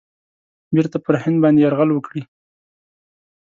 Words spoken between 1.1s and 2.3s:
هند باندي یرغل وکړي.